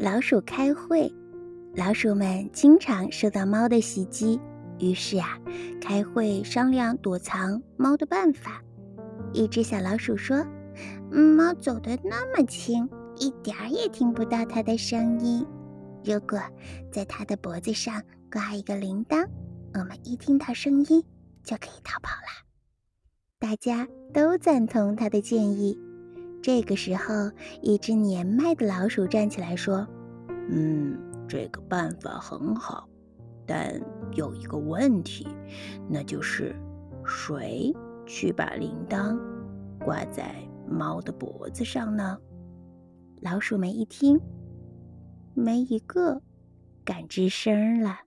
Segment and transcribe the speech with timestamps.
[0.00, 1.12] 老鼠开会，
[1.74, 4.40] 老鼠们经常受到猫的袭击，
[4.78, 5.38] 于是啊，
[5.78, 8.62] 开会商量躲藏猫的办法。
[9.34, 10.42] 一只小老鼠说
[11.12, 15.46] ：“猫走得那么轻，一点儿也听不到它的声音。
[16.02, 16.40] 如果
[16.90, 19.28] 在它的脖子上挂一个铃铛，
[19.74, 21.04] 我们一听到声音
[21.44, 22.48] 就可以逃跑了。”
[23.38, 25.78] 大家都赞同他的建议。
[26.42, 27.30] 这个时候，
[27.60, 29.86] 一只年迈的老鼠站起来说
[30.48, 30.98] ：“嗯，
[31.28, 32.88] 这个办法很好，
[33.46, 33.80] 但
[34.14, 35.28] 有一个问题，
[35.88, 36.54] 那就是
[37.04, 37.74] 谁
[38.06, 39.18] 去把铃铛
[39.84, 40.34] 挂在
[40.66, 42.16] 猫的脖子上呢？”
[43.20, 44.18] 老鼠们一听，
[45.34, 46.22] 没一个
[46.84, 47.98] 敢吱声了。